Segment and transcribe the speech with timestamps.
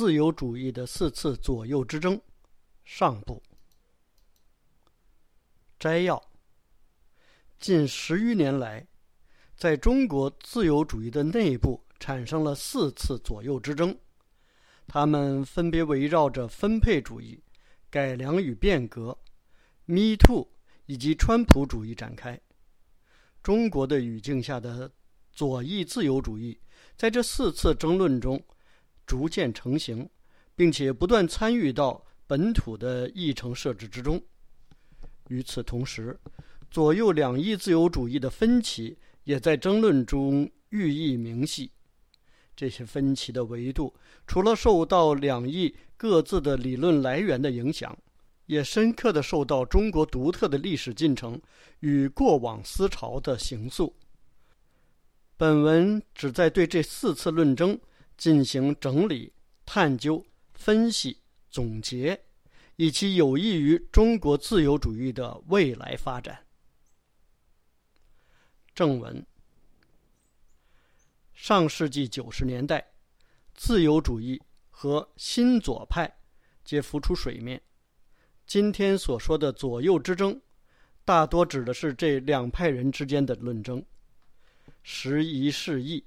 [0.00, 2.18] 自由主义的四次左右之争，
[2.86, 3.42] 上部
[5.78, 6.30] 摘要：
[7.58, 8.86] 近十余年来，
[9.58, 13.94] 在中国自由主义的内部产生了四次左右之争，
[14.86, 17.38] 它们分别围绕着分配主义、
[17.90, 19.18] 改良与变革、
[19.84, 20.48] Me Too
[20.86, 22.40] 以及川普主义展开。
[23.42, 24.90] 中国的语境下的
[25.30, 26.58] 左翼自由主义，
[26.96, 28.42] 在这四次争论中。
[29.10, 30.08] 逐渐成型，
[30.54, 34.22] 并且不断参与到本土的议程设置之中。
[35.26, 36.16] 与此同时，
[36.70, 41.72] 左右两翼自由主义的分歧也在争论中愈益明晰。
[42.54, 43.92] 这些分歧的维度，
[44.28, 47.98] 除了受到两翼各自的理论来源的影响，
[48.46, 51.42] 也深刻的受到中国独特的历史进程
[51.80, 53.92] 与过往思潮的形塑。
[55.36, 57.76] 本文旨在对这四次论争。
[58.20, 59.32] 进行整理、
[59.64, 62.22] 探究、分析、总结，
[62.76, 66.44] 以其有益于中国自由主义的未来发展。
[68.74, 69.26] 正文：
[71.32, 72.92] 上世纪九十年代，
[73.54, 76.20] 自由主义和新左派
[76.62, 77.62] 皆浮出水面。
[78.46, 80.38] 今天所说的左右之争，
[81.06, 83.82] 大多指的是这两派人之间的论争。
[84.82, 86.04] 时移世易，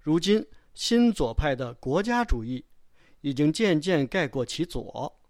[0.00, 0.42] 如今。
[0.74, 2.64] 新左派的国家主义
[3.20, 5.20] 已经渐渐盖过其左，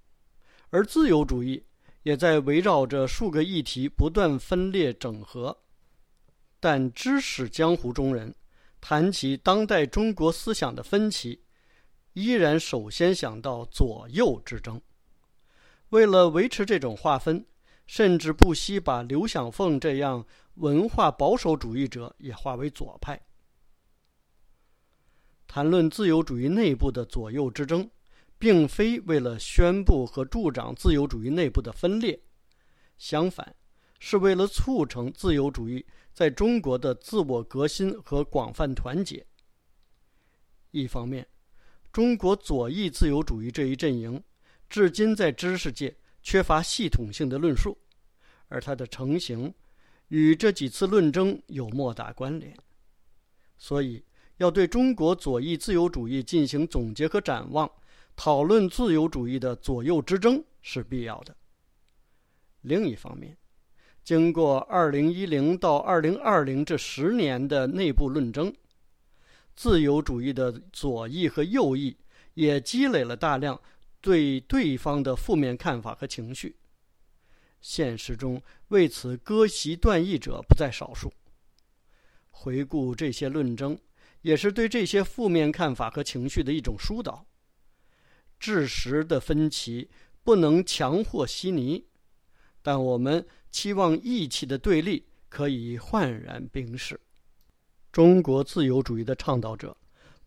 [0.71, 1.65] 而自由主义
[2.03, 5.57] 也在围绕着数个议题不断分裂整合。
[6.59, 8.35] 但知识江湖中人
[8.81, 11.43] 谈起当代中国思想的分歧，
[12.15, 14.81] 依然首先想到左右之争。
[15.91, 17.45] 为了维持这种划分，
[17.87, 23.21] 甚至不惜把刘响凤这样文化保守主义者也划为左派。
[25.47, 27.89] 谈论自由主义内部的左右之争，
[28.39, 32.21] 并非为了宣布和助长自由主义内部的分裂，
[32.99, 33.55] 相反，
[34.01, 39.25] 是为了促成自由主义在中国的自我革新和广泛团结。
[40.73, 41.25] 一方面，
[41.93, 44.21] 中国左翼自由主义这一阵营
[44.69, 47.79] 至今在知识界缺乏系统性的论述，
[48.49, 49.55] 而它的成型
[50.09, 52.57] 与这几次论争有莫大关联，
[53.57, 54.05] 所以。
[54.39, 57.71] 要对中国左翼自由主义进行总结和展望，
[58.17, 61.37] 讨论自由主义的左右之争是必要的。
[62.63, 63.37] 另一方面，
[64.03, 68.53] 经过二零一零到二零二零这十年的内部论争，
[69.55, 71.97] 自由主义的左翼和右翼
[72.35, 73.61] 也积累了大量
[74.01, 76.57] 对对方的负面看法和情绪。
[77.61, 81.13] 现实中为此割席断义者不在少数。
[82.31, 83.79] 回顾这些论争。
[84.25, 87.27] 也是对这些负面看法和情绪的一种疏导。
[88.41, 89.91] 知识的分歧
[90.23, 91.85] 不能强或稀泥，
[92.63, 96.99] 但我们期望义气的对立可以焕然冰释。
[97.93, 99.77] 中国自由主义的倡导者，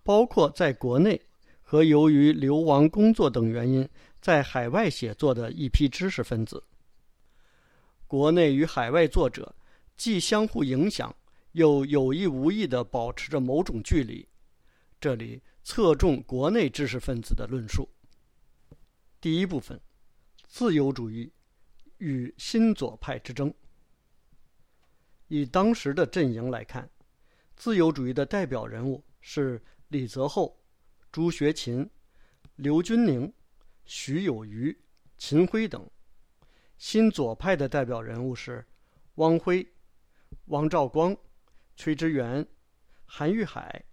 [0.04, 1.20] 包括在国内
[1.64, 3.88] 和由于流亡工作等原因
[4.22, 6.64] 在海外写作的一批知识分子。
[8.06, 9.56] 国内与海外作者
[9.96, 11.14] 既相互影响。
[11.58, 14.28] 又有意无意地保持着某种距离。
[15.02, 17.90] 这里侧重国内知识分子的论述。
[19.20, 19.82] 第一部分：
[20.46, 21.34] 自由主义
[21.98, 23.52] 与新左派之争。
[25.30, 26.88] 以当时的阵营来看，
[27.56, 30.56] 自由主义的代表人物是李泽厚、
[31.12, 31.90] 朱学勤、
[32.58, 33.34] 刘君宁、
[33.84, 34.80] 徐有余、
[35.18, 35.82] 秦晖等；
[36.78, 38.64] 新左派的代表人物是
[39.16, 39.68] 汪晖、
[40.46, 41.18] 汪兆光。
[41.78, 42.46] 崔之元、
[43.06, 43.86] 韩玉海、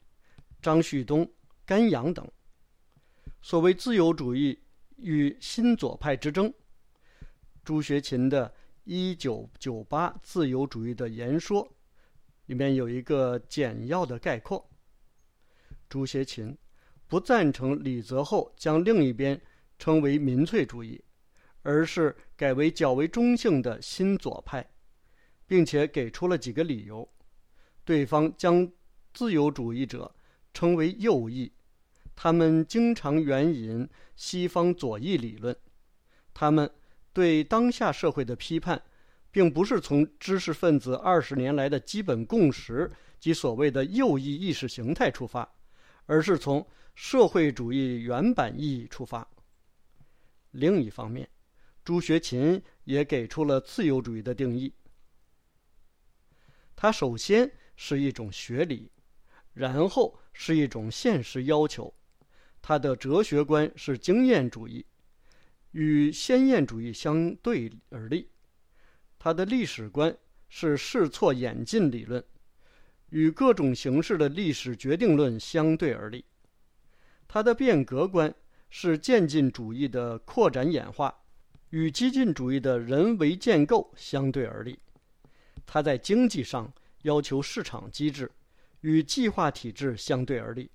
[0.62, 1.30] 张旭东、
[1.66, 2.26] 甘阳等。
[3.42, 4.58] 所谓自由主义
[4.96, 6.52] 与新左派之争，
[7.62, 8.48] 朱学勤的
[8.84, 11.62] 《一九九八自由主义的言说》
[12.46, 14.66] 里面有一个简要的概括：
[15.86, 16.56] 朱学勤
[17.06, 19.38] 不赞成李泽厚将另一边
[19.78, 21.04] 称为民粹主义，
[21.60, 24.66] 而是改为较为中性的新左派，
[25.46, 27.06] 并且给出了几个理由。
[27.84, 28.70] 对方将
[29.12, 30.14] 自由主义者
[30.54, 31.52] 称为右翼，
[32.16, 33.86] 他们经常援引
[34.16, 35.54] 西方左翼理论。
[36.32, 36.68] 他们
[37.12, 38.82] 对当下社会的批判，
[39.30, 42.90] 并不是从知识分子二十年来的基本共识
[43.20, 45.48] 及所谓的右翼意识形态出发，
[46.06, 49.28] 而是从社会主义原版意义出发。
[50.52, 51.28] 另一方面，
[51.84, 54.72] 朱学勤也给出了自由主义的定义。
[56.74, 57.52] 他首先。
[57.76, 58.90] 是一种学理，
[59.52, 61.92] 然后是一种现实要求，
[62.60, 64.84] 他的哲学观是经验主义，
[65.72, 68.28] 与先验主义相对而立；
[69.18, 70.16] 他的历史观
[70.48, 72.22] 是试错演进理论，
[73.10, 76.24] 与各种形式的历史决定论相对而立；
[77.26, 78.32] 他的变革观
[78.70, 81.14] 是渐进主义的扩展演化，
[81.70, 84.74] 与激进主义的人为建构相对而立；
[85.66, 86.72] 他在经济上
[87.04, 88.30] 要求市场机制。
[88.80, 90.70] 与计划体制相对而立，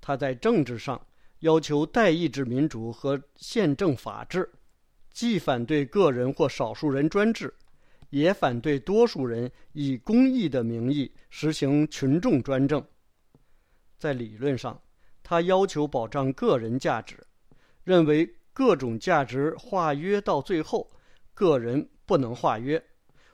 [0.00, 1.00] 他在政治上
[1.38, 4.50] 要求代议制民主和宪政法治，
[5.12, 7.54] 既反对个人或少数人专制，
[8.08, 12.84] 也反对多数人以公益的名义实行群众专政。
[13.96, 14.82] 在理论上，
[15.22, 17.16] 他要求保障个人价值，
[17.84, 20.90] 认为各种价值化约到最后，
[21.32, 22.84] 个人不能化约，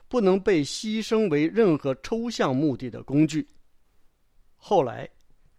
[0.07, 3.47] 不能被牺牲为任何抽象目的的工具。
[4.55, 5.09] 后来，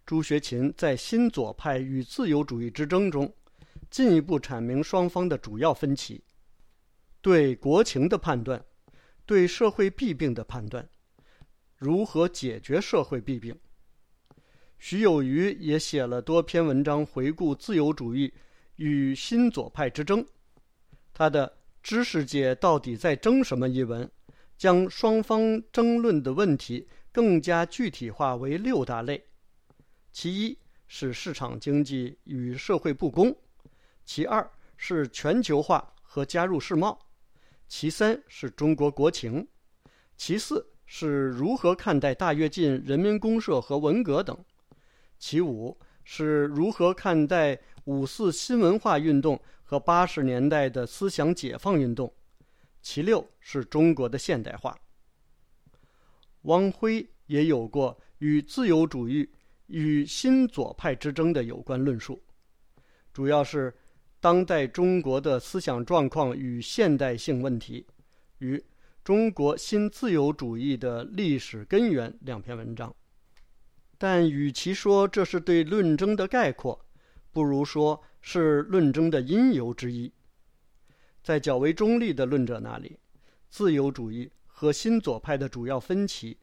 [0.05, 3.33] 朱学勤在新左派与自由主义之争中，
[3.91, 6.23] 进一步阐明双方的主要分歧：
[7.21, 8.63] 对国情的判断，
[9.27, 10.89] 对社会弊病的判断，
[11.77, 13.55] 如何解决社会弊病。
[14.79, 18.33] 徐有余也写了多篇文章回顾自由主义
[18.77, 20.25] 与新左派之争。
[21.13, 21.49] 他的
[21.83, 24.09] 《知识界到底在争什么》一文，
[24.59, 26.87] 将双方争论的问题。
[27.11, 29.25] 更加具体化为六大类：
[30.13, 30.57] 其一
[30.87, 33.33] 是市场经济与社会不公；
[34.05, 36.97] 其二是全球化和加入世贸；
[37.67, 39.45] 其三是中国国情；
[40.17, 44.37] 其四是如何看待大跃进、人民公社和文革等；
[45.19, 52.07] 其五是如何看待五四新文化运动和八十年代的思想解放运动；
[52.81, 54.77] 其六是中国的现代化。
[56.43, 59.29] 汪晖也有过与自由主义
[59.67, 62.23] 与新左派之争的有关论述，
[63.13, 63.75] 主要是
[64.21, 67.87] 当代中国的思想状况与现代性问题
[68.39, 68.57] 与
[69.05, 72.95] 《中国新自由主义的历史根源》两篇文章。
[73.99, 76.81] 但与其说这是对论争的概括，
[77.33, 80.13] 不如说是论争的因由之一。
[81.29, 82.99] 在较为中立的论者那里，
[83.51, 84.33] 自由主义。
[84.47, 86.39] 和新左派的主要分歧，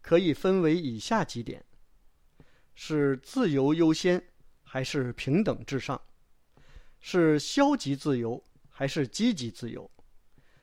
[0.00, 1.62] 可以分为以下几点：
[2.74, 4.24] 是自由优先，
[4.62, 6.00] 还是平等至上？
[7.00, 9.88] 是消极自由，还是积极自由？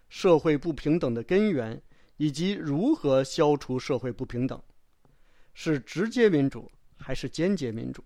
[0.09, 1.79] 社会不平等的根源，
[2.17, 4.59] 以及如何消除社会不平等？
[5.53, 8.03] 是直接民主，还是间接民主？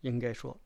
[0.00, 0.60] 应该说，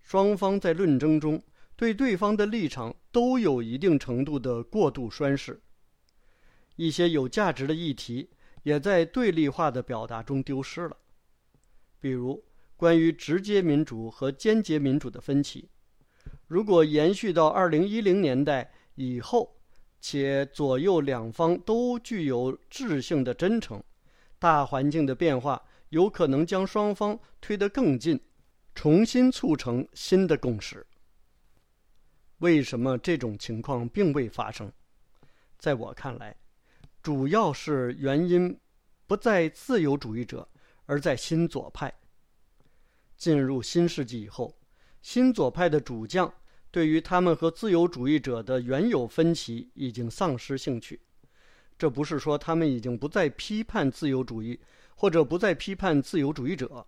[0.00, 1.42] 双方在论争中
[1.80, 5.62] 对对方的立场都有一定程度的过度宣示。
[6.76, 8.28] 一些有价值的议题
[8.64, 10.94] 也在对立化的表达中丢失了，
[11.98, 12.44] 比如
[12.76, 15.70] 关于直接民主和间接民主的分歧。
[16.48, 19.56] 如果延续到二零一零年代以后，
[20.02, 23.82] 且左右两方都具有质性的真诚，
[24.38, 28.20] 大环境的变化有可能将双方推得更近，
[28.74, 30.86] 重新促成新的共识。
[32.40, 34.70] 为什么这种情况并未发生？
[35.58, 36.36] 在我看来。
[37.02, 38.60] 主要是原因
[39.06, 40.46] 不在自由主义者，
[40.84, 41.90] 而在新左派。
[43.16, 44.54] 进入新世纪以后，
[45.00, 46.30] 新左派的主将
[46.70, 51.00] 对于他们和自由主义者的原有分歧已经丧失兴趣。
[51.78, 54.60] 这不是说他们已经不再批判自由主义，
[54.94, 56.86] 或者不再批判自由主义者，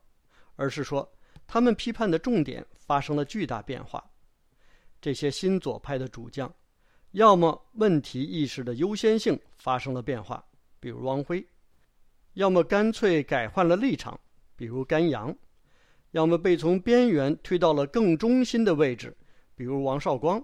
[0.56, 1.10] 而是说
[1.46, 4.11] 他们批判的重点发生了巨大变化。
[5.02, 6.50] 这些新左派的主将。
[7.10, 10.42] 要么问题意识的优先性发生了变化，
[10.80, 11.44] 比如汪晖；
[12.32, 14.18] 要么干脆改换了立场，
[14.56, 15.30] 比如甘阳；
[16.12, 19.14] 要么被从边缘推到了更中心的位置，
[19.54, 20.42] 比如王绍光。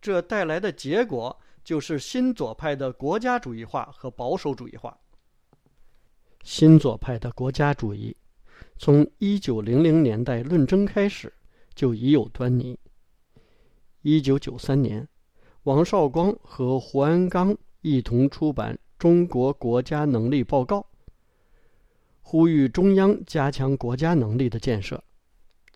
[0.00, 4.98] 这带来的结果就是新左派的国家主义化和保守主义化。
[6.42, 8.16] 新左派的国家主义，
[8.78, 11.32] 从一九零零年代论争开始
[11.74, 12.76] 就已有端倪。
[14.02, 15.06] 一九九三年。
[15.64, 20.80] 王绍光和胡鞍钢一同出版《中国国家能力报告》，
[22.22, 25.02] 呼吁中央加强国家能力的建设。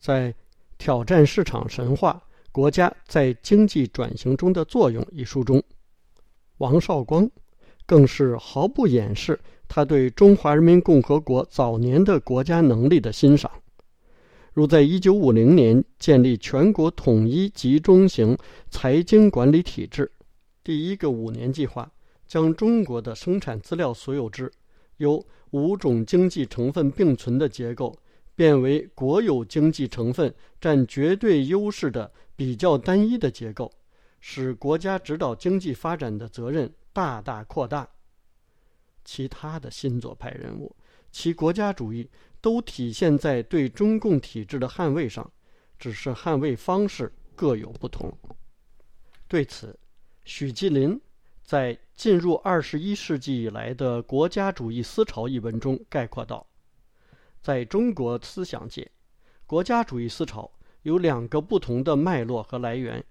[0.01, 0.33] 在
[0.79, 5.63] 《挑战市场神话：国家在经济转型中的作用》一书中，
[6.59, 7.31] 王绍光
[7.87, 9.39] 更是毫不掩饰
[9.69, 13.51] 他对中华人民共和国早年的国家能力的欣赏。
[14.53, 18.37] 如在1950年建立全国统一集中型
[18.69, 20.11] 财经管理体制，
[20.63, 21.91] 第一个五年计划
[22.27, 24.53] 将中国的生产资料所有制
[24.99, 27.97] 由五种经济成分并存的结构
[28.35, 33.73] 变为国有经济成分占绝对优势的比较单一的结构，
[34.21, 37.89] 使国家指导经济发展的责任大大扩大。
[39.13, 40.75] 其他的新左派人物，
[41.11, 42.09] 其国家主义
[42.41, 45.31] 都体现在对中共体制的捍卫上，
[45.79, 48.11] 只是捍卫方式各有不同。
[49.29, 49.79] 对此，
[50.25, 50.99] 许继林
[51.43, 56.47] 在《进入二十一世纪以来的国家主义思潮》一文中概括道。
[57.43, 58.91] 在中国思想界，
[59.47, 60.51] 国家主义思潮
[60.85, 63.05] 有两个不同的脉络和来源，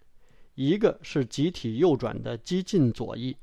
[0.55, 3.37] 一个是集体右转的激进左翼，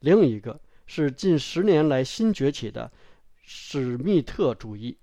[0.00, 0.60] 另一个
[0.94, 2.92] 是近十年来新崛起的
[3.40, 4.94] 史密特主义。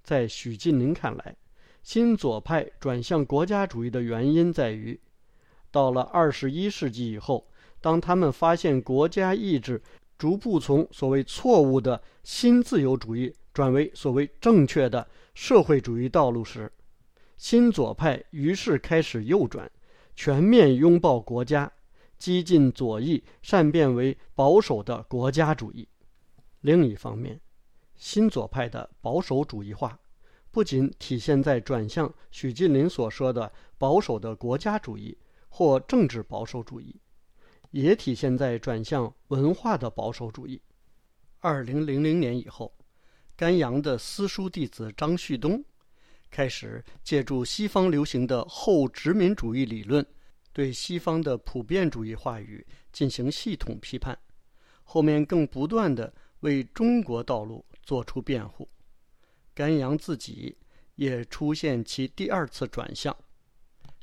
[0.00, 1.36] 在许晋林看来，
[1.82, 5.00] 新左派转向国家主义的原因在于，
[5.72, 7.48] 到了二十一世纪以后，
[7.80, 9.82] 当他们发现国家意志
[10.16, 13.34] 逐步从所谓错误的新自由主义。
[13.52, 16.70] 转为所谓正确的社会主义道路时，
[17.36, 19.68] 新左派于是开始右转，
[20.14, 21.72] 全面拥抱国家，
[22.20, 25.88] 激进左翼善变为保守的国家主义。
[26.60, 27.40] 另一方面，
[27.96, 29.98] 新左派的保守主义化，
[30.52, 36.94] 不仅体现在转向许晋林所说的保守的国家主义或政治保守主义，
[37.72, 40.62] 也体现在转向文化的保守主义。
[41.40, 42.72] 二零零零年以后。
[43.36, 45.64] 甘阳的私塾弟子张旭东，
[46.30, 50.06] 开始借助西方流行的后殖民主义理论，
[50.52, 54.18] 对西方的普遍主义话语进行系统批判。
[54.84, 58.68] 后面更不断的为中国道路做出辩护。
[59.54, 60.56] 甘阳自己
[60.94, 63.16] 也出现其第二次转向，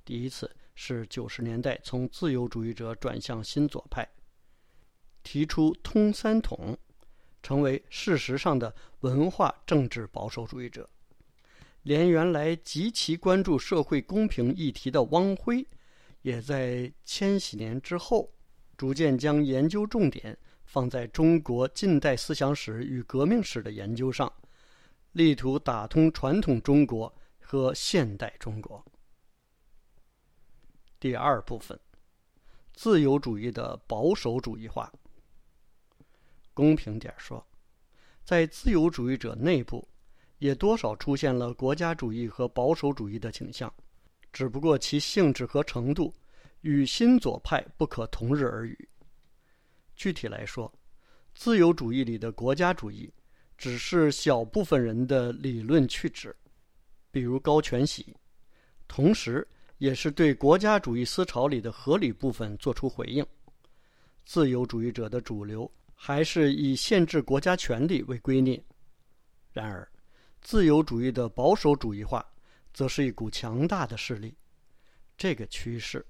[0.05, 4.07] 第一次是九十年代从自由主义者转向新左派，
[5.23, 6.77] 提出通三统。
[7.43, 10.89] 成为事实上的文化政治保守主义者，
[11.83, 15.65] 连原来极其关注社会公平议题的汪晖，
[16.27, 18.29] 也在千禧年之后，
[18.75, 24.29] 逐渐将研究重点放在中国近代思想史与革命史的研究上，
[25.13, 28.84] 力图打通传统中国和现代中国。
[31.00, 31.79] 第二部分，
[32.74, 34.91] 自由主义的保守主义化。
[36.53, 37.48] 公平点说，
[38.25, 39.88] 在自由主义者内部，
[40.39, 43.74] 也多少出现了国家主义和保守主义的倾向，
[44.31, 46.13] 只不过其性质和程度
[46.62, 48.89] 与新左派不可同日而语。
[49.96, 50.72] 具体来说，
[51.34, 53.12] 自由主义里的国家主义
[53.57, 56.36] 只是小部分人的理论去旨，
[57.12, 58.15] 比如高全喜，
[58.88, 63.25] 同时也是对国家主义思潮里的合理部分作出回应。
[64.25, 65.72] 自由主义者的主流。
[66.00, 68.62] 还是以限制国家权力为归臬。
[69.51, 69.91] 然而，
[70.43, 72.24] 自由主义的保守主义化，
[72.77, 74.38] 则是一股强大的势力。
[75.17, 76.05] 这个趋势，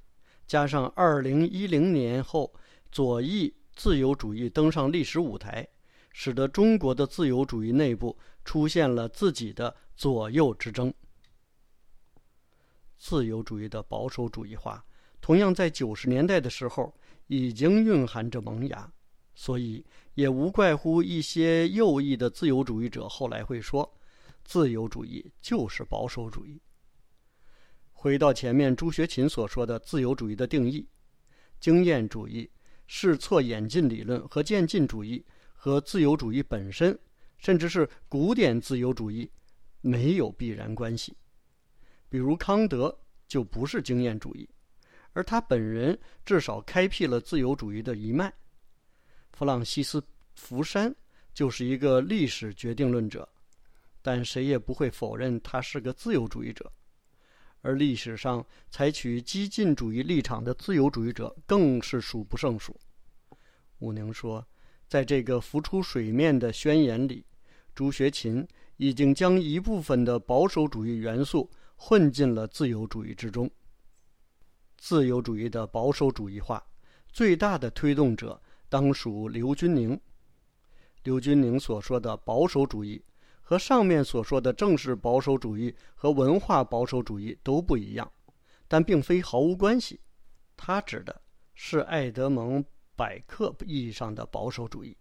[0.46, 2.54] 加上二零一零年后
[2.92, 5.66] 左翼自由主义登上历史舞台，
[6.12, 10.94] 使得中国的自由主义内部出现了自己的左右之争。
[12.98, 14.84] 自由主义的保守主义化，
[15.22, 16.94] 同样在九十年代的时候
[17.28, 18.92] 已经蕴含着萌芽。
[19.36, 23.97] 所以，也无怪乎一些右翼的自由主义者后来会说，
[24.48, 26.60] 自由主义就是保守主义。
[27.92, 30.88] 回到前面朱学勤所说的自由主义的定义，
[31.60, 32.50] 经验主义、
[32.88, 35.24] 试错演进理论和渐进主义
[35.54, 36.98] 和自由主义本身，
[37.38, 39.30] 甚至是古典自由主义，
[39.82, 41.14] 没有必然关系。
[42.08, 44.48] 比如康德就不是经验主义，
[45.12, 48.34] 而他本人至少开辟了自由主义的一脉。
[49.34, 50.00] 弗朗西斯·
[50.36, 50.96] 福山
[51.34, 53.28] 就是一个历史决定论者，
[54.08, 56.72] 但谁也不会否认他是个自由主义者。
[57.60, 62.74] 而历史上采取激进主义立场的自由主义者更是数不胜数。
[63.80, 64.48] 武宁说，
[64.88, 67.26] 在这个浮出水面的宣言里，
[67.76, 68.48] 朱学勤
[68.78, 73.52] 已经将一部分的保守主义元素混进了自由主义之中。
[74.78, 76.66] 自由主义的保守主义化
[77.12, 78.42] 最大的推动者。
[78.70, 80.00] 当属刘君宁。
[81.04, 83.02] 刘君宁所说的保守主义，
[83.50, 88.12] 和上面所说的正式保守主义和文化保守主义都不一样，
[88.68, 90.02] 但并非毫无关系。
[90.58, 91.22] 他指的
[91.54, 92.62] 是爱德蒙
[92.94, 94.98] 百克意义上的保守主义。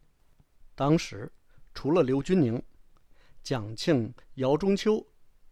[0.77, 1.29] 当时，
[1.75, 2.63] 除了刘君宁，
[3.43, 5.05] 蒋庆、姚中秋，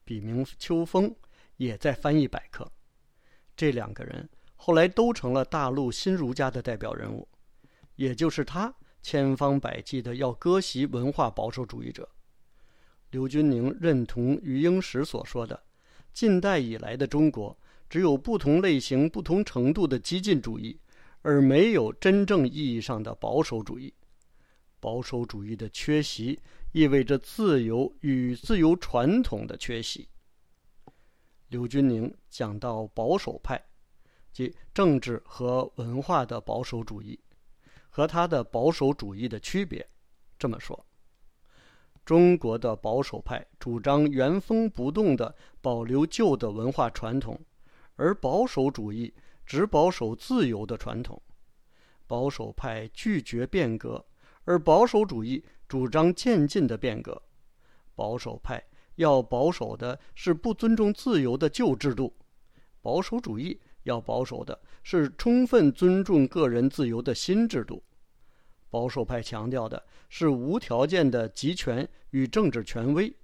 [0.04, 1.12] 笔名秋风，
[1.56, 2.70] 也在翻译百科。
[3.56, 7.28] 这两个人后来都成了大陆新儒家的代表人物。
[7.96, 8.72] 也就是他
[9.02, 12.08] 千方百计的要割席文化保守主义者。
[13.14, 15.62] 刘君宁认同余英时所说的
[16.12, 17.56] ：“近代以来的中国，
[17.88, 20.76] 只有不同类型、不同程度的激进主义，
[21.23, 23.94] 而没有真正意义上的保守主义。
[24.80, 26.37] 保守主义的缺席，
[26.73, 30.09] 意味着自由与自由传统的缺席。”
[31.47, 33.64] 刘君宁讲到保守派，
[34.33, 37.16] 即政治和文化的保守主义，
[37.88, 39.88] 和他的保守主义的区别，
[40.37, 40.85] 这么说。
[42.04, 47.40] 中国的保守派主张原封不动地保留旧的文化传统，
[47.96, 49.14] 而保守主义
[49.46, 51.20] 只保守自由的传统。
[52.06, 54.04] 保守派拒绝变革，
[54.44, 57.23] 而保守主义主张渐进的变革。
[57.94, 58.62] 保守派
[58.96, 62.14] 要保守的是不尊重自由的旧制度，
[62.82, 67.82] 保守主义要保守的是充分尊重个人自由的新制度。
[68.75, 73.14] 保守派强调的是无条件的集权与政治权威，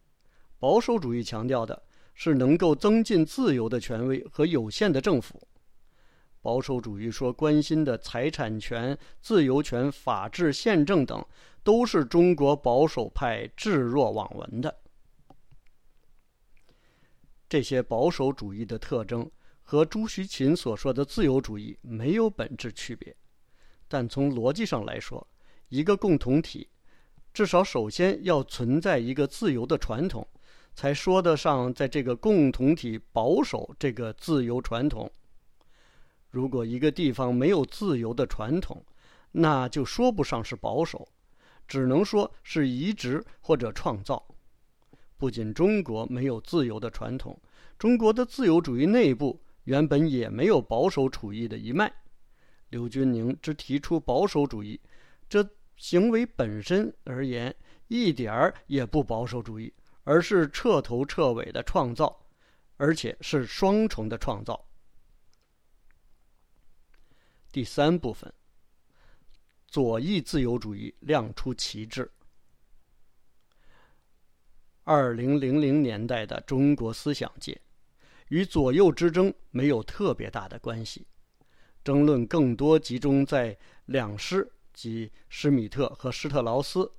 [0.61, 1.83] 保守主义强调的
[2.15, 5.43] 是能够增进自由的权威和有限的政府。
[6.41, 11.27] 保守主义说关心的财产权、自由权、法治、宪政等，
[11.65, 14.73] 都是中国保守派置若罔闻的。
[17.49, 19.29] 这些保守主义的特征
[19.63, 23.17] 和朱徐勤所说的自由主义没有本质区别，
[23.89, 25.27] 但从逻辑上来说。
[25.71, 26.69] 一个共同体，
[27.33, 30.27] 至少首先要存在一个自由的传统，
[30.75, 35.09] 才说得上在这个共同体保守这个自由传统。
[36.29, 38.85] 如果一个地方没有自由的传统，
[39.31, 41.07] 那就说不上是保守，
[41.69, 44.27] 只能说是移植或者创造。
[45.17, 47.41] 不仅中国没有自由的传统，
[47.79, 51.93] 中国的自由主义内部原本也没有保守主义的一脉。
[52.71, 54.81] 刘君宁之提出保守主义，
[55.29, 55.49] 这。
[55.81, 57.57] 行为本身而言，
[57.89, 59.73] 一点儿也不保守主义，
[60.05, 62.21] 而是彻头彻尾的创造，
[62.77, 64.63] 而且是双重的创造。
[67.51, 68.31] 第三部分，
[69.69, 72.09] 左翼自由主义亮出旗帜。
[74.85, 77.59] 二零零零年代的中国思想界，
[78.29, 81.07] 与左右之争没有特别大的关系，
[81.83, 84.53] 争论更多集中在两师。
[84.81, 86.91] 即施米特和施特劳斯，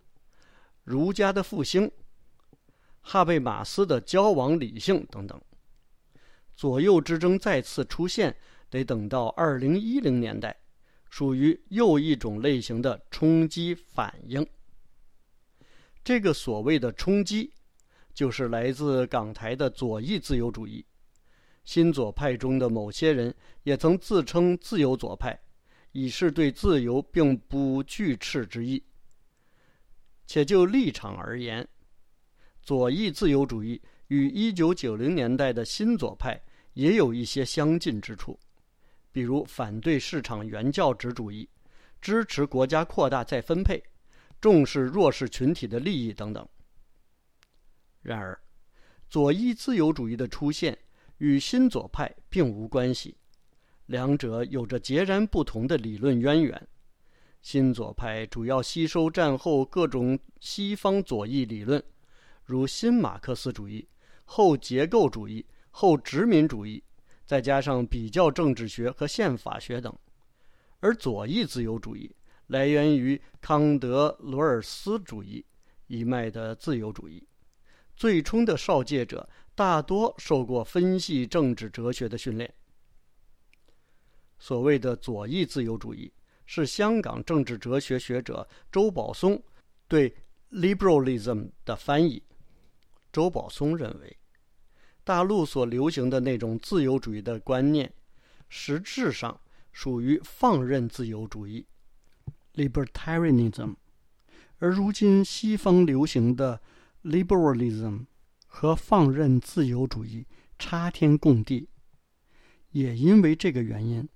[0.84, 1.92] 儒家的复兴，
[3.02, 5.42] 哈贝马斯的交往理性等等，
[6.56, 8.38] 左右之争再次出现，
[8.70, 10.56] 得等到二零一零年代，
[11.10, 14.46] 属于又一种类型的冲击反应。
[16.04, 17.52] 这个所谓的冲击，
[18.14, 20.86] 就是来自港台的左翼自由主义，
[21.64, 25.42] 新左派中的某些人也曾自称自由左派。
[25.92, 28.84] 以示对自由并不惧斥之意。
[30.28, 31.68] 且就立场而言，
[32.62, 36.42] 左翼自由主义与一九九零年代的新左派
[36.74, 38.40] 也有一些相近之处，
[39.12, 41.50] 比如反对市场原教旨主义，
[42.00, 43.84] 支持国家扩大再分配，
[44.40, 46.48] 重视弱势群体的利益等等。
[48.02, 48.40] 然而，
[49.10, 50.78] 左翼自由主义的出现
[51.18, 53.18] 与新左派并无关系。
[53.86, 56.68] 两者有着截然不同的理论渊源。
[57.42, 61.84] 新左派主要吸收战后各种西方左翼理论，
[62.46, 63.88] 如新马克思主义、
[64.26, 66.84] 后结构主义、后殖民主义，
[67.26, 69.92] 再加上比较政治学和宪法学等；
[70.80, 72.14] 而左翼自由主义
[72.48, 75.44] 来源于康德、罗尔斯主义
[75.88, 77.28] 一脉的自由主义。
[77.96, 82.54] 最初的少界者大多受过分析政治哲学的训练。
[84.42, 86.12] 所谓的左翼自由主义，
[86.48, 89.40] 是香港政治哲学学者周保松
[89.88, 90.12] 对
[90.50, 92.24] liberalism 的翻译。
[93.14, 94.18] 周保松认为，
[95.04, 97.94] 大陆所流行的那种自由主义的观念，
[98.50, 99.40] 实质上
[99.72, 101.68] 属于放任自由主义
[102.56, 103.76] （libertarianism），
[104.58, 106.60] 而如今西方流行的
[107.04, 108.08] liberalism
[108.48, 110.26] 和放任自由主义
[110.58, 111.70] 差天共地。
[112.72, 114.10] 也因为这个原因。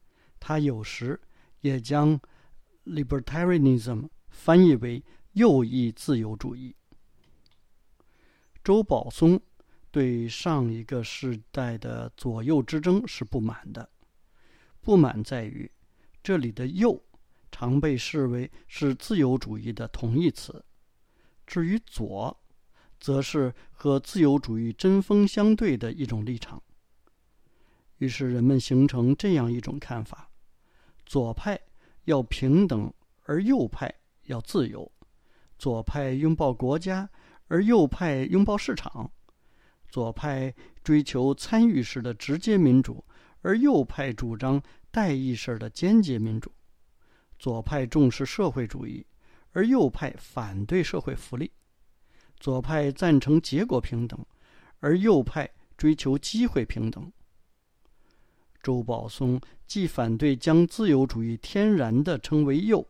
[0.47, 1.19] 他有时
[1.61, 2.21] 也将
[2.85, 6.75] libertarianism 翻译为右翼自由主义。
[8.63, 9.41] 周宝松
[9.89, 13.89] 对上一个时代的左右之争是不满的，
[14.81, 15.71] 不满在于
[16.21, 17.03] 这里的“右”
[17.51, 20.63] 常被视为是自由主义的同义词，
[21.47, 22.39] 至于“左”，
[23.01, 26.61] 则是和自由主义针锋相对的一种立场。
[27.97, 30.29] 于是人们形成这样一种看法。
[31.05, 31.59] 左派
[32.05, 32.91] 要平等，
[33.23, 34.89] 而右派要自由；
[35.57, 37.09] 左派拥抱国家，
[37.47, 39.09] 而右派拥抱市场；
[39.89, 43.05] 左派追求参与式的直接民主，
[43.41, 46.49] 而右派主张代议式的间接民主；
[47.37, 49.05] 左派重视社会主义，
[49.51, 51.47] 而右派反对社会福利；
[52.39, 54.25] 左派赞成结果平等，
[54.79, 57.11] 而右派追求机会平等。
[58.65, 62.83] 周保松既反对将自由主义天然地称为右，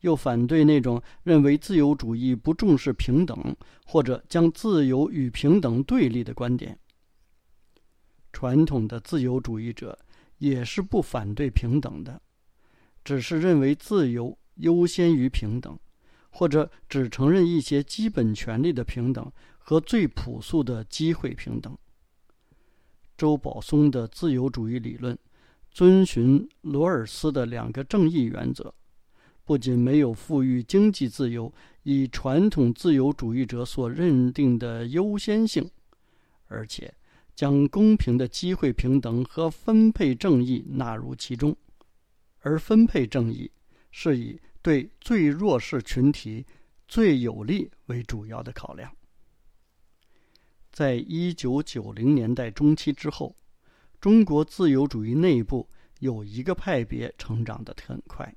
[0.00, 3.54] 又反对那种认为自由主义不重视平等
[3.84, 6.78] 或者将自由与平等对立的观点。
[8.32, 9.98] 传统的自由主义者
[10.38, 12.22] 也是不反对平等的，
[13.04, 15.78] 只是认为自由优先于平等，
[16.30, 21.76] 或者只承认一些基本权利的平等和最朴素的机会平等。
[23.20, 25.18] 周保松的自由主义理论
[25.70, 28.72] 遵循罗尔斯的两个正义原则，
[29.44, 31.52] 不仅没有赋予经济自由
[31.82, 35.70] 以传统自由主义者所认定的优先性，
[36.46, 36.94] 而且
[37.34, 41.54] 将公平的机会平等和分配正义纳入其中，
[42.38, 43.50] 而分配正义
[43.90, 46.46] 是以对最弱势群体
[46.88, 48.90] 最有利为主要的考量。
[50.72, 53.36] 在一九九零年代中期之后，
[54.00, 58.34] 中国自由主义内部有一个派别成长得很快，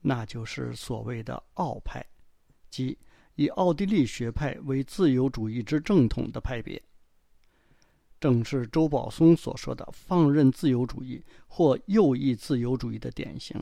[0.00, 2.04] 那就是所谓的奥派，
[2.68, 2.98] 即
[3.36, 6.82] 以奥地利学派为自由主义之正统的派别。
[8.20, 13.60] 正是周保松所说的放任自由主义或右翼自由主义的典型。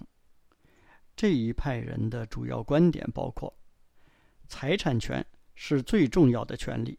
[1.16, 3.54] 这一派人的主要观点包括：
[4.48, 6.98] 财产权是最重要的权利。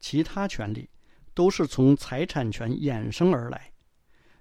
[0.00, 0.88] 其他权利
[1.34, 3.72] 都是从财产权衍生而来。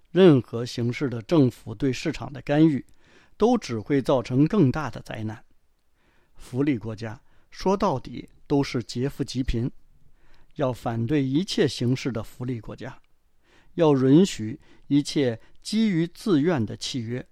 [0.10, 2.84] 任何形式的政府对市场的干预，
[3.38, 5.44] 都只会造成更大的灾难。
[6.36, 9.70] 福利国家说到底都是劫富济贫。
[10.56, 13.00] 要反对一切形式的福利国家，
[13.76, 17.26] 要允许一切基于自愿的契约，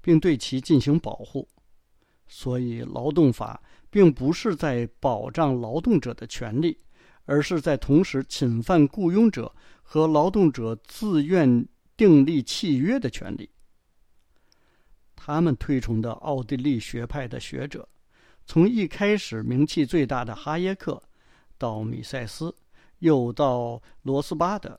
[0.00, 1.48] 并对其进行保护。
[2.26, 6.80] 所以，劳动法并不是在保障劳动者的权利。
[7.24, 13.50] 而是在同时侵犯雇佣者和劳动者自愿订立契约的权利。
[15.16, 17.88] 他们推崇的奥地利学派的学者，
[18.44, 21.02] 从一开始名气最大的哈耶克，
[21.56, 22.54] 到米塞斯，
[22.98, 24.78] 又到罗斯巴德，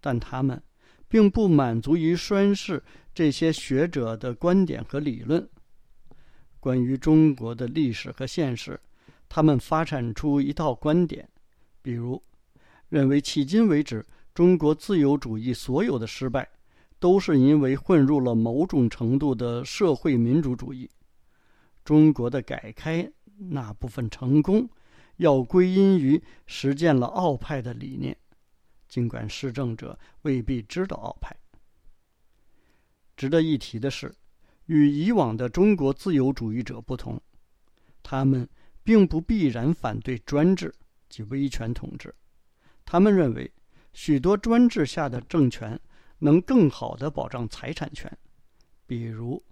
[0.00, 0.60] 但他们
[1.06, 2.82] 并不满足于宣示
[3.14, 5.48] 这些学者的观点和理论。
[6.58, 8.80] 关于中国的历史和现实，
[9.28, 11.28] 他们发展出一套观点。
[11.82, 12.22] 比如，
[12.88, 16.48] 认为迄今为止中国自由主义所有的失败，
[16.98, 20.88] 都是因为混入了某种程度的社会民主主义。
[21.84, 24.68] 中国的改开那部分成功，
[25.16, 28.16] 要归因于实践了奥派的理念，
[28.88, 31.36] 尽管施政者未必知道奥派。
[33.16, 34.14] 值得一提的是，
[34.66, 37.20] 与以往的中国自由主义者不同，
[38.02, 38.48] 他们
[38.84, 40.72] 并不必然反对专制。
[41.12, 42.12] 及威权统治，
[42.86, 43.52] 他们认为
[43.92, 45.78] 许多专制下的政权
[46.18, 48.10] 能更好地保障财产权，
[48.86, 49.44] 比如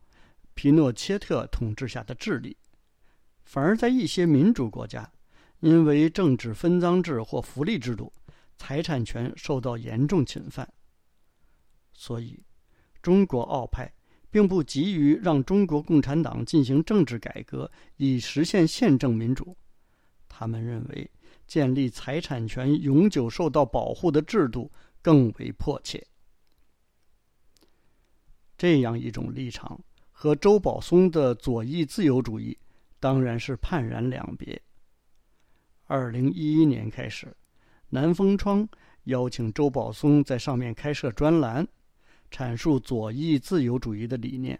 [0.54, 2.56] 皮诺切特统治下的智利。
[3.44, 5.12] 反而在一些民主国家，
[5.58, 8.10] 因为政治分赃制或福利制度，
[8.56, 10.66] 财产权受到严重侵犯。
[11.92, 12.42] 所以，
[13.02, 13.92] 中国奥派
[14.30, 19.54] 并不急于让中国共产党进行政治改革以实现宪政民主，
[20.26, 21.10] 他们认为。
[21.50, 24.70] 建立财产权永久受到保护的制度
[25.02, 26.06] 更为迫切。
[28.56, 29.80] 这样一种立场
[30.12, 32.56] 和周保松的左翼自由主义
[33.00, 34.62] 当然是判然两别。
[35.86, 37.36] 二零一一年开始，
[37.88, 38.68] 南风窗
[39.04, 41.66] 邀请周保松在上面开设专栏，
[42.30, 44.56] 阐述左翼自由主义的理念。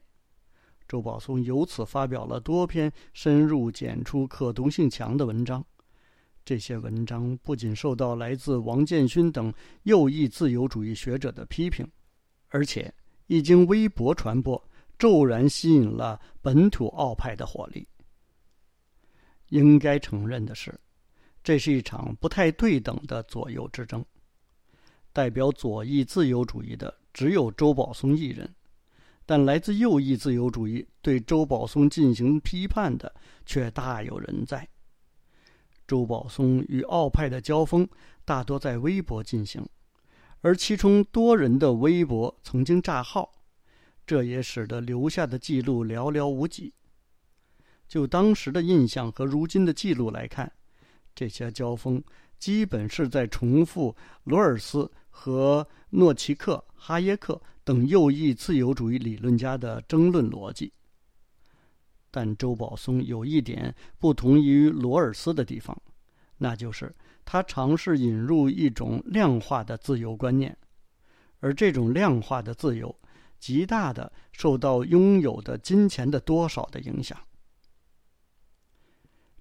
[0.89, 5.65] 周保松由此发表了多篇深入简出、可读性强的文章。
[6.45, 9.53] 这些文章不仅受到来自王建勋等
[9.85, 11.89] 右翼自由主义学者的批评，
[12.49, 12.93] 而且
[13.27, 14.61] 一经微博传播，
[14.99, 17.87] 骤然吸引了本土奥派的火力。
[19.49, 20.79] 应该承认的是，
[21.43, 24.05] 这是一场不太对等的左右之争。
[25.13, 28.49] 代表左翼自由主义的只有周保松一人，
[29.27, 33.13] 但来自右翼自由主义对周保松进行批判的
[33.45, 34.69] 却大有人在。
[35.91, 37.89] 周宝松与奥派的交锋
[38.25, 39.69] 大多在微博进行，
[40.41, 43.29] 而其中多人的微博曾经炸号，
[44.07, 46.73] 这也使得留下的记录寥寥无几。
[47.89, 50.53] 就当时的印象和如今的记录来看，
[51.13, 52.01] 这些交锋
[52.39, 60.73] 基本是在重复罗尔斯和诺奇克、哈耶克等右翼自由主义理论家的争论逻辑。
[62.11, 65.81] 但周保松有一点不同于罗尔斯的地方，
[66.39, 66.95] 那就是
[67.25, 70.57] 他尝试引入一种量化的自由观念，
[71.39, 72.95] 而这种量化的自由
[73.39, 77.19] 极大的受到拥有的金钱的多少的影响。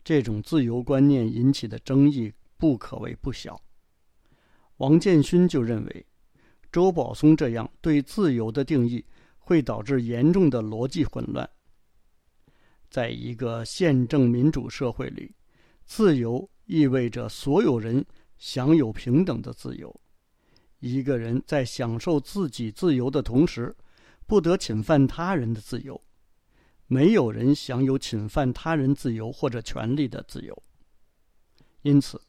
[0.04, 3.60] 这种自由观念引起的争议不可谓不小。
[4.78, 6.06] 王建勋就认为，
[6.72, 9.06] 周保松这样对自由的定义
[9.38, 11.50] 会导致严重的逻辑混乱。
[12.90, 15.36] 在一个宪政民主社会里，
[15.86, 18.06] 自由意味着所有人
[18.38, 19.94] 享有平等的自由。
[20.80, 23.76] 一个人在享受自己自由的同时，
[24.26, 26.02] 不得侵犯他人的自由。
[26.88, 30.64] 没有人享有侵犯他人自由或者权利的自由。
[31.84, 32.20] 因此，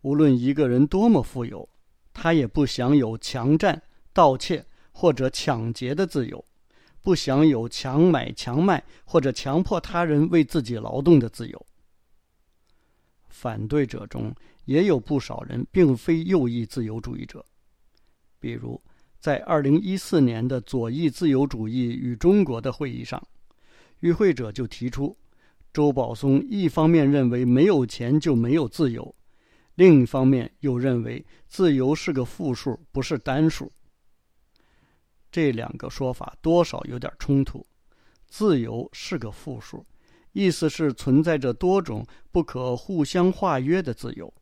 [0.00, 1.68] 无论一个人多么富有，
[2.12, 3.80] 他也不享有强占、
[4.12, 6.44] 盗窃或者抢劫的自由，
[7.02, 11.66] 不享有强买强卖或者强迫他人为自己劳动的自由。
[13.28, 14.32] 反对者中
[14.66, 17.44] 也有不少人并非右翼自由主义者，
[18.38, 18.80] 比如
[19.18, 23.20] 在二零一四年的左翼自由主义与中国的会议上。
[24.00, 25.16] 与会者就提出，
[25.72, 29.14] 周保松一方面认为没有钱就没有自由，
[29.76, 33.70] 另一方面又认为自由是个负数，不是单数。
[35.32, 37.66] 这两个说法多少有点冲突。
[38.28, 39.84] 自由是个负数，
[40.32, 44.32] 意思是存在着多种不可互相化约的自由，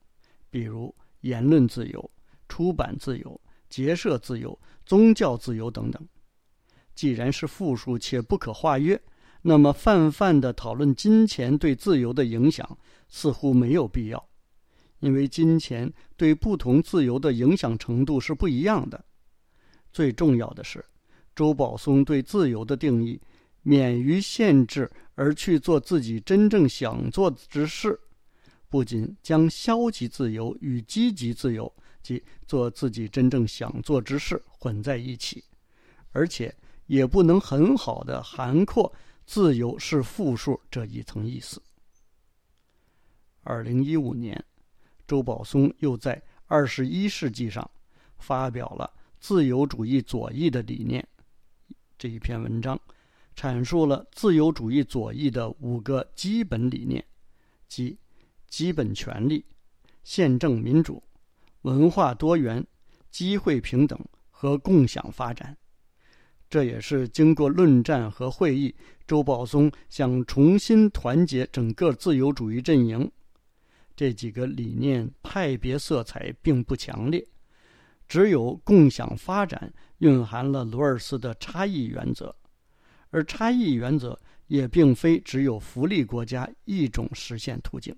[0.50, 2.10] 比如言论自由、
[2.48, 6.06] 出版自由、结社自由、宗教自由等等。
[6.94, 9.00] 既然是负数且不可化约。
[9.42, 12.76] 那么，泛泛的讨论金钱对自由的影响
[13.08, 14.28] 似乎没有必要，
[14.98, 19.02] 因为金钱对不同自由的影响程度是不一样的。
[19.92, 20.84] 最重要的是，
[21.34, 23.20] 周保松对自由的定义
[23.62, 27.98] 免于限制而去做自己真正想做之事，
[28.68, 31.72] 不仅将消极自由与积极自由
[32.02, 35.44] 即做自己真正想做之事混在一起，
[36.12, 36.54] 而且
[36.86, 38.92] 也不能很好的涵括。
[39.26, 41.62] 自由是负数这一层意思。
[43.44, 44.44] 二零一五年，
[45.06, 47.70] 周保松又在《二十一世纪》上
[48.18, 51.06] 发表了自由主义左翼的理念
[51.98, 52.80] 这一篇文章，
[53.36, 57.04] 阐述了自由主义左翼的五个基本理念，
[57.68, 57.96] 即
[58.48, 59.44] 基本权利、
[60.02, 61.02] 宪政民主、
[61.62, 62.66] 文化多元、
[63.10, 63.98] 机会平等
[64.30, 65.56] 和共享发展。
[66.48, 68.74] 这也是经过论战和会议，
[69.06, 73.08] 周保松想重新团结整个自由主义阵营。
[73.94, 77.24] 这几个理念派别色彩并不强烈，
[78.10, 82.34] 只有共享发展蕴含了罗尔斯的差异原则，
[83.10, 84.18] 而差异原则
[84.48, 87.96] 也并非只有福利国家一种实现途径。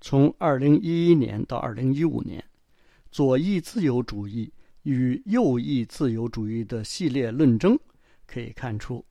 [0.00, 2.44] 从二零一一年到二零一五年，
[3.10, 4.52] 左翼自由主义。
[4.84, 7.76] 与右翼自由主义的系列论争
[8.24, 9.04] 可以看出，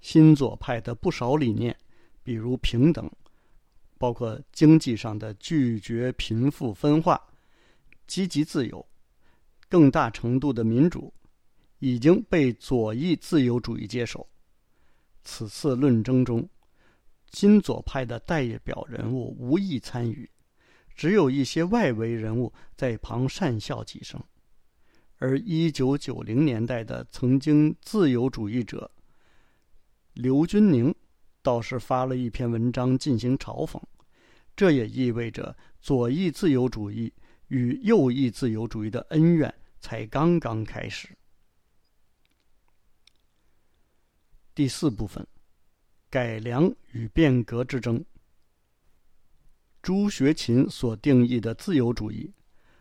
[0.00, 1.76] 新左派的不少理念，
[2.22, 3.10] 比如平等，
[3.98, 7.22] 包括经济上的拒绝贫富分化、
[8.08, 8.84] 积极自由、
[9.68, 11.14] 更大程度的民主，
[11.78, 14.28] 已经被左翼自由主义接受。
[15.22, 16.48] 此次论争中，
[17.32, 20.28] 新左派的代表人物无意参与，
[20.96, 24.20] 只有一些外围人物在旁讪笑几声。
[25.18, 28.90] 而一九九零年代的曾经自由主义者
[30.14, 30.94] 刘军宁
[31.42, 33.82] 倒是发了一篇文章进行嘲讽，
[34.56, 37.12] 这也意味着左翼自由主义
[37.48, 41.08] 与右翼自由主义的恩怨才刚刚开始。
[44.54, 45.26] 第四部分：
[46.08, 48.04] 改良与变革之争。
[49.82, 52.32] 朱学勤所定义的自由主义。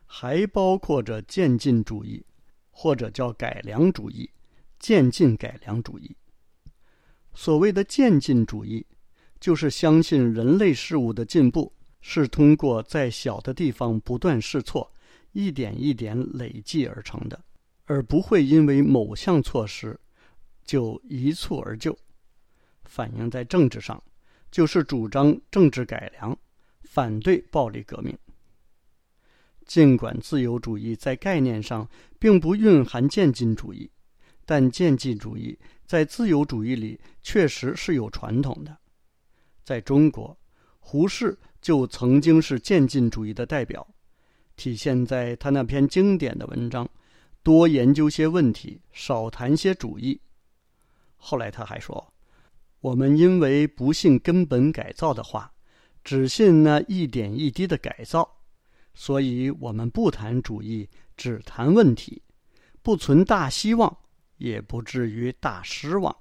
[0.10, 2.26] 还包括着渐进主义，
[2.72, 4.32] 或者叫改良主义、
[4.80, 6.16] 渐进改良主义。
[7.34, 8.88] 所谓的渐进主义，
[9.38, 14.92] 就是相信人类事物的进步是通过在小的地方不断试错，
[15.32, 17.40] 一点一点累计而成的，
[17.86, 20.00] 而不会因为某项措施
[20.64, 21.98] 就一蹴而就。
[22.86, 24.02] 反映在政治上，
[24.50, 26.38] 就是主张政治改良，
[26.84, 28.18] 反对暴力革命。
[29.66, 33.92] 尽管自由主义在概念上并不蕴含渐进主义，
[34.46, 38.78] 但渐进主义在自由主义里确实是有传统的。
[39.66, 40.38] 在中国，
[40.80, 43.86] 胡适就曾经是渐进主义的代表，
[44.56, 46.88] 体现在他那篇经典的文章
[47.44, 50.20] “多研究些问题，少谈些主义”。
[51.18, 52.14] 后来他还说
[52.80, 55.52] ：“我们因为不信根本改造的话，
[56.04, 58.30] 只信那一点一滴的改造，
[58.94, 62.22] 所以我们不谈主义，只谈问题，
[62.82, 63.98] 不存大希望，
[64.38, 66.16] 也不至于大失望。”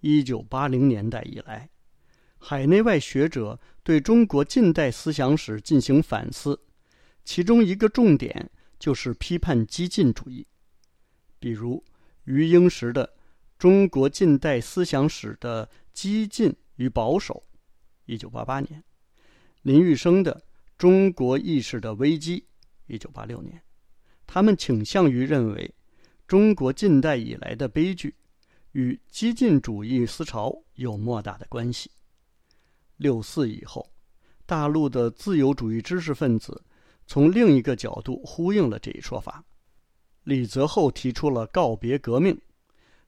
[0.00, 1.68] 一九八零年代以来，
[2.46, 6.60] 海内外学者对中国近代思想史进行反思，
[7.24, 10.46] 其中一个重点就是批判激进主义。
[11.38, 11.82] 比如
[12.24, 13.06] 余英时的
[13.58, 17.42] 《中国近代思想史的激进与保守》，
[18.04, 18.78] 一九八八年；
[19.62, 20.34] 林玉生的
[20.76, 22.40] 《中国意识的危机》，
[22.88, 23.58] 一九八六年。
[24.26, 25.74] 他们倾向于认为，
[26.26, 28.14] 中国近代以来的悲剧。
[28.72, 31.90] 与激进主义思潮有莫大的关系。
[32.96, 33.90] 六四以后，
[34.46, 36.64] 大陆的自由主义知识分子
[37.06, 39.44] 从另一个角度呼应了这一说法。
[40.24, 42.40] 李泽厚提出了告别革命，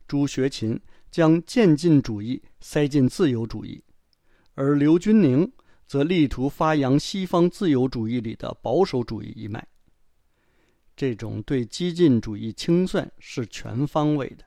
[0.07, 0.79] 朱学勤
[1.11, 3.83] 将渐进主义塞进自由主义，
[4.55, 5.51] 而刘君宁
[5.87, 9.67] 则力图发扬西方自由主义里的保守主义一脉。
[10.95, 14.45] 这种对激进主义清算是全方位的。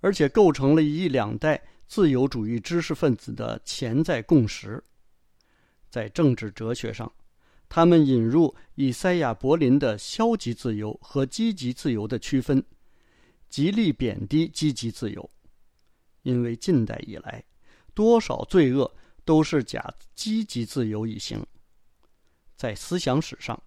[0.00, 4.80] 而且构成了一两代自由主义知识分子的潜在共识。
[5.88, 7.10] 在政治哲学上，
[7.66, 12.62] 他们引入以赛亚·柏林的消极自由和积极自由的区分，
[13.48, 15.28] 极力贬低积极自由，
[16.22, 17.42] 因为近代以来，
[17.94, 21.44] 多少罪恶都是假积极自由以行。
[22.54, 23.60] 在思想史上，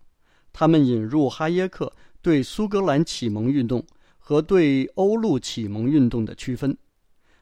[0.54, 3.86] 他们引入哈耶克对苏格兰启蒙运动。
[4.24, 6.78] 和对欧陆启蒙运动的区分，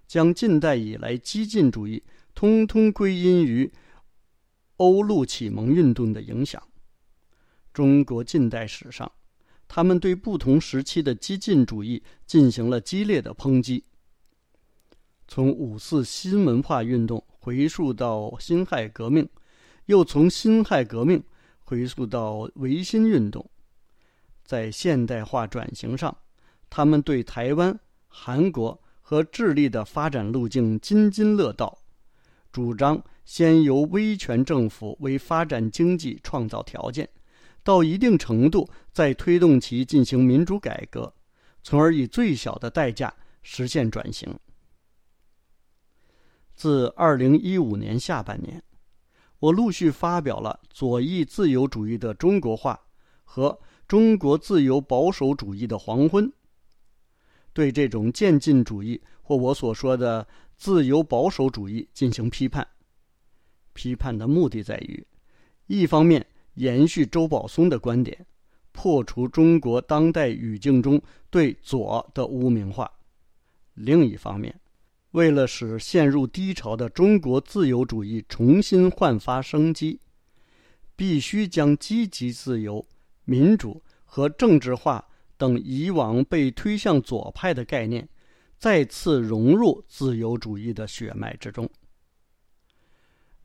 [0.10, 3.72] 将近代以来激进主义通通归因于
[4.78, 6.62] 欧陆启蒙运动的影响。
[7.72, 9.12] 中国近代史上，
[9.68, 13.84] 他们对不同时期的激进主义进行了激烈的抨击。
[15.28, 19.30] 从五四新文化运动回溯到辛亥革命，
[19.86, 21.24] 又从辛亥革命
[21.60, 23.48] 回溯到维新运动，
[24.44, 26.18] 在现代化转型上。
[26.68, 31.80] 他们对台湾、韩国和智利的发展路径津津乐道，
[32.52, 37.10] 主张先由威权政府为发展经济创造条件，
[37.64, 41.12] 到一定程度再推动其进行民主改革，
[41.64, 44.32] 从而以最小的代价实现转型。
[46.54, 48.62] 自二零一五年下半年，
[49.40, 52.76] 我陆续发表了《左翼自由主义的中国化》
[53.24, 53.50] 和
[53.88, 56.28] 《中国自由保守主义的黄昏》。
[57.54, 62.68] 对这种渐进主义或我所说的自由保守主义进行批判，
[63.74, 65.06] 批判的目的在于，
[65.68, 68.26] 一方面延续周保松的观点，
[68.72, 72.86] 破除中国当代语境中对左的污名化；
[73.74, 74.60] 另一方面，
[75.12, 80.00] 为了使陷入低潮的中国自由主义重新焕发生机，
[80.96, 82.86] 必须将积极自由、
[83.26, 85.09] 民主和政治化。
[85.40, 88.08] 等以往被推向左派的概念，
[88.58, 91.68] 再次融入自由主义的血脉之中。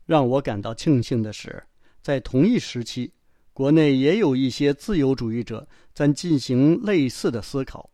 [0.05, 1.63] 让我感到庆幸的是，
[2.01, 3.13] 在同一时期，
[3.53, 7.89] 国内也有一些自由主义者在进行类似的思考，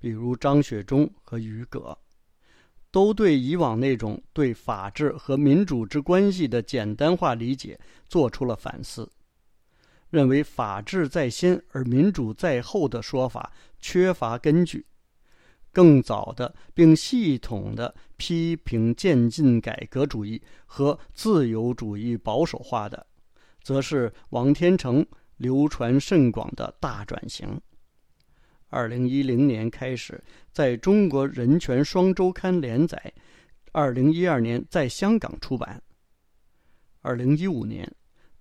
[0.00, 1.96] 比如张雪忠和于葛，
[2.90, 9.08] 都对以往那种对法治和民主之关系的简单化理解做出了反思。
[10.10, 14.84] 认为法治在先而民主在后的说法缺乏根据。
[15.72, 23.06] 更早的并系统的批评渐进改革主义和自由主义保守化的，
[23.62, 27.48] 则是王天成流传甚广的大转型。
[28.68, 30.20] 二零一零年开始
[30.50, 33.00] 在中国人权双周刊连载，
[33.70, 35.80] 二零一二年在香港出版。
[37.00, 37.88] 二零一五年。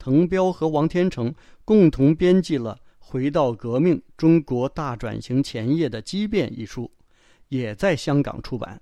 [0.02, 1.36] 滕彪和王天成
[1.70, 6.92] 共同编辑了《回到革命：中国大转型前夜的激变》一书，
[7.50, 8.82] 也在香港出版，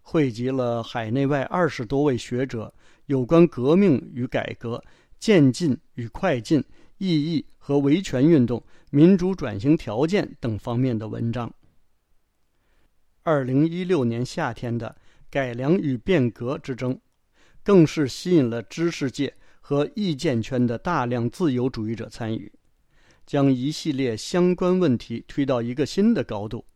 [0.00, 2.72] 汇集了海内外二十多位学者
[3.04, 4.82] 有关革命与改革、
[5.18, 6.64] 渐进与快进、
[6.96, 11.52] 意义和维权运动、民主转型条件等方面的文章。
[13.22, 14.96] 二零一六年夏天的
[15.28, 16.98] 改良与变革之争，
[17.62, 19.34] 更是吸引了知识界。
[19.64, 22.52] 和意见圈的大量自由主义者参与，
[23.24, 26.66] 将一系列相关问题推到一个新的高度。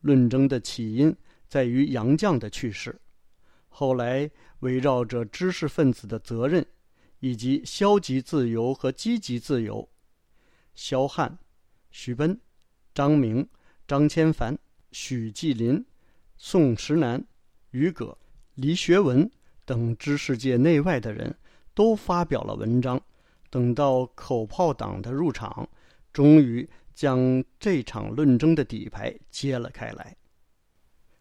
[0.00, 1.16] 论争的起因
[1.48, 3.00] 在于杨绛的去世，
[3.68, 4.28] 后来
[4.58, 6.66] 围绕着知识分子的责任，
[7.20, 9.88] 以及消极自由和积极自由，
[10.74, 11.38] 萧汉、
[11.92, 12.38] 徐奔、
[12.92, 13.48] 张明、
[13.86, 14.58] 张千帆、
[14.90, 15.82] 许继林、
[16.36, 17.24] 宋时南、
[17.70, 18.18] 于葛、
[18.56, 19.30] 李学文
[19.64, 21.34] 等知识界内外的人
[21.74, 23.00] 都发表了文章。
[23.50, 25.68] 等到口炮党的入场，
[26.12, 30.16] 终于将这场论争的底牌揭了开来。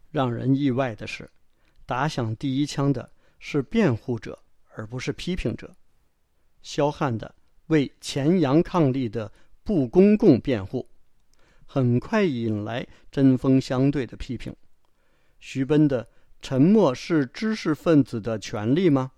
[0.09, 1.29] 让人意外的是，
[1.85, 4.39] 打响第一枪的是辩护者，
[4.75, 5.75] 而不是批评者。
[6.61, 7.35] 萧汉的
[7.67, 9.31] 为前洋抗力的
[9.63, 10.89] 不公共辩护，
[11.65, 14.55] 很快引来针锋相对的批评。
[15.39, 16.07] 徐奔的
[16.41, 19.11] 沉默是知识分子的权利吗？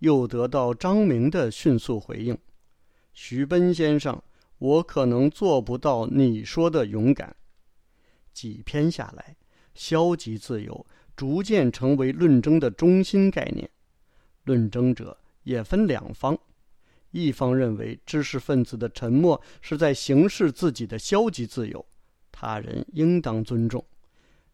[0.00, 2.36] 又得到张明的迅速回应。
[3.14, 4.22] 徐奔先生，
[4.58, 7.34] 我可能做不到你说的勇敢。
[8.32, 9.36] 几篇下来，
[9.74, 10.86] 消极自由
[11.16, 13.68] 逐渐成为论争的中心概念。
[14.44, 16.38] 论争者也分两方：
[17.10, 21.84] 一方认为知识分子的沉默是在行使自己的消极自由，
[22.32, 23.82] 他人应当尊重；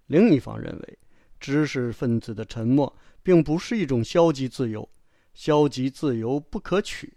[0.06, 0.98] 另一方认为
[1.38, 4.88] 知识分子的沉默并不是一种消极自由，
[5.36, 7.12] 消极自由不可取。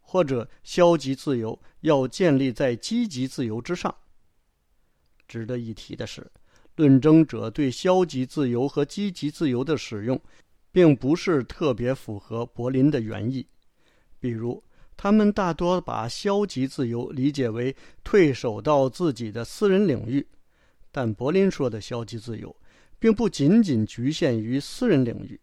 [0.00, 3.94] 或者消极自由要建立在积极自由之上。
[5.28, 6.28] 值得一提的是，
[6.74, 10.20] 论争者对消极自由和积极自由的使用，
[10.72, 13.46] 并不是特别符合柏林的原意。
[14.18, 14.60] 比如，
[14.96, 20.26] 他们大多把消极自由理解为退守到自己的私人领域，
[20.90, 22.56] 但柏林说的消极自由，
[22.98, 25.40] 并不仅仅局限于私人领域。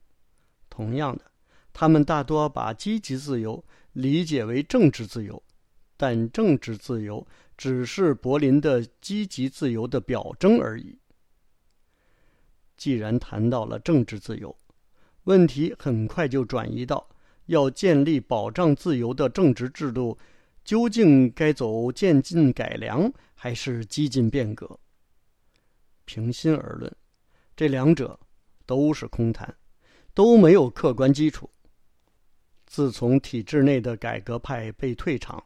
[0.69, 1.31] 同样的，
[1.79, 3.63] 他们大多把积极自由。
[3.93, 5.41] 理解为政治自由，
[5.95, 7.25] 但政治自由
[7.55, 10.99] 只是柏林的积极自由的表征而已。
[12.75, 14.55] 既然谈到了政治自由，
[15.23, 17.09] 问题很快就转移到
[17.47, 20.15] 要建立保障自由的政治制度，
[20.63, 24.79] 究竟该走渐进改良还是激进变革？
[26.05, 26.95] 平心而论，
[27.55, 28.19] 这两者
[28.67, 29.55] 都是空谈，
[30.13, 31.49] 都没有客观基础。
[32.67, 35.43] 自从体制内的改革派被退场，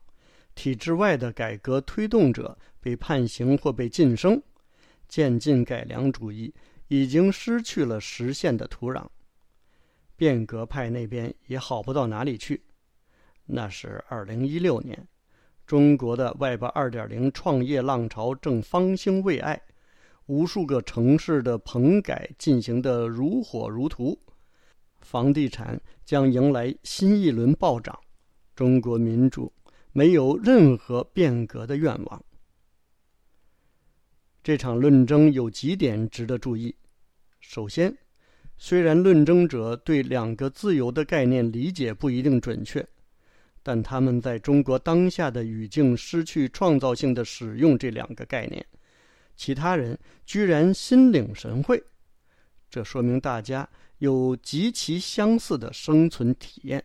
[0.56, 4.42] 体制外的改革推动者被判刑或被晋升，
[5.08, 6.54] 渐进改良主义
[6.88, 9.06] 已经失去了实现的土壤。
[10.18, 12.62] 变革派那边也好不到哪里去。
[13.46, 15.08] 那是二零一六年，
[15.66, 19.62] 中国的 Web 二点零创业浪潮正方兴未艾，
[20.26, 24.18] 无数个城市的棚改进行的如火如荼。
[25.12, 27.99] 房地产将迎来新一轮暴涨，
[28.55, 29.51] 中国民主
[29.91, 32.24] 没有任何变革的愿望。
[34.41, 36.74] 这场论争有几点值得注意：
[37.41, 37.93] 首先，
[38.57, 42.88] 虽然论争者对两个自由的概念理解不一定准确，
[43.62, 48.66] 但他们在中国当下的语境失去创造性的使用这两个概念，
[49.36, 51.84] 其他人居然心领神会，
[52.70, 53.68] 这说明大家。
[54.02, 56.84] 有极其相似的生存体验，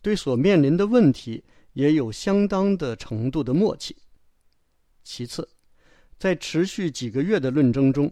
[0.00, 3.94] 对所面临的问题也有相当的程度的默契。
[5.04, 5.46] 其次，
[6.18, 8.10] 在持续几个月的论争中，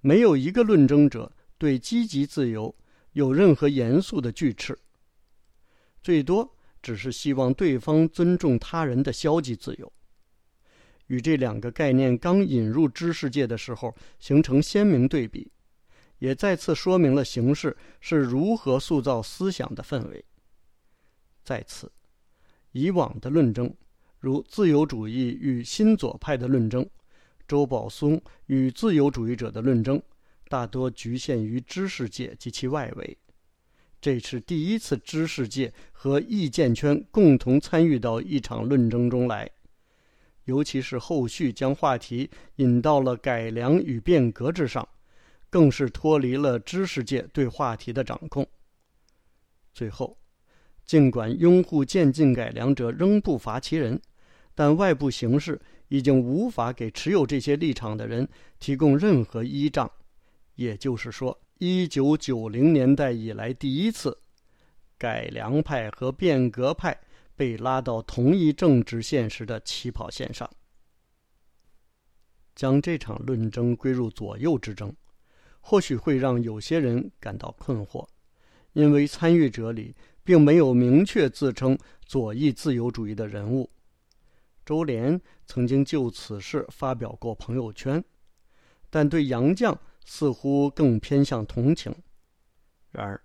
[0.00, 2.74] 没有一个论争者对积极自由
[3.12, 4.78] 有任何严肃的拒斥，
[6.02, 9.92] 最多只是希望对方尊重他人的消极自由。
[11.08, 15.52] 与这两个概念刚引入知识界的时候形成鲜明对比。
[16.18, 20.24] 也再次说明了形式是如何塑造思想的氛围。
[21.44, 21.90] 再次，
[22.72, 23.72] 以往的论争，
[24.18, 26.88] 如自由主义与新左派的论争，
[27.46, 30.02] 周宝松与自由主义者的论争，
[30.48, 33.16] 大多局限于知识界及其外围。
[34.00, 39.50] 这是第一次知识界和意见圈共同参与到一场论争中来，
[40.44, 44.88] 尤其是后续将话题引到了改良与变革之上。
[45.50, 48.46] 更是脱离了知识界对话题的掌控。
[49.72, 50.18] 最后，
[50.84, 54.00] 尽管拥护渐进改良者仍不乏其人，
[54.54, 58.28] 但外部形势已经无法给持有这些立场的人
[58.58, 59.90] 提供任何依仗。
[60.54, 64.18] 也就是说，一九九零年代以来第一次，
[64.98, 66.98] 改良派和变革派
[67.36, 70.50] 被拉到同一政治现实的起跑线上。
[72.56, 74.92] 将这场论争归入左右之争。
[75.68, 78.08] 或许会让有些人感到困惑，
[78.72, 79.94] 因为参与者里
[80.24, 83.68] 并没有明确自称左翼自由主义的人物。
[84.64, 88.02] 周濂曾经就此事发表过朋友圈，
[88.88, 91.94] 但对杨绛似乎更偏向同情。
[92.90, 93.20] 然而，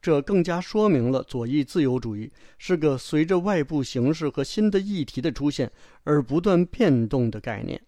[0.00, 5.68] 这更加说明了左翼自由主义是个随着外部形势和新的议题的出现
[6.04, 7.82] 而不断变动的概念。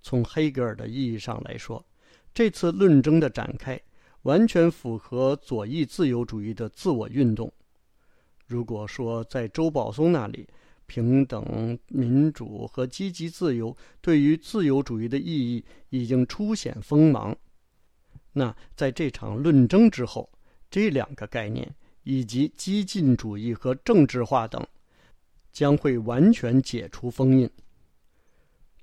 [0.00, 1.84] 从黑格尔的意义上来说，
[2.32, 3.80] 这次论争的展开
[4.22, 7.52] 完全符合左翼自由主义的自我运动。
[8.46, 10.48] 如果说在周保松那里，
[10.86, 17.36] 平等、民主和积极自由对于自由主义的意义已经初显锋芒，
[18.32, 20.28] 那在这场论争之后，
[20.68, 21.72] 这两个概念
[22.02, 24.66] 以及激进主义和政治化等，
[25.52, 27.48] 将会完全解除封印。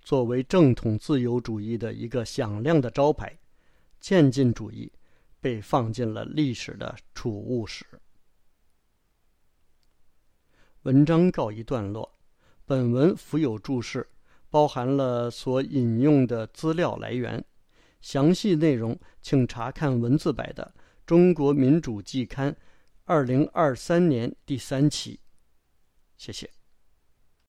[0.07, 3.37] 作为正统自由主义的一个响亮的招牌，
[3.99, 4.89] 渐进主义
[5.41, 7.85] 被放进了历史的储物室。
[10.83, 12.09] 文章告一段落，
[12.63, 14.07] 本文附有注释，
[14.49, 17.43] 包含了所引用的资料来源。
[17.99, 20.73] 详细内容请查看文字版的
[21.05, 22.53] 《中国民主季刊》
[23.03, 25.19] 二零二三年第三期。
[26.15, 26.56] 谢谢。